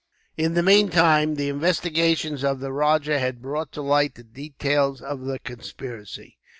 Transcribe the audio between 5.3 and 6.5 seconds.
conspiracy.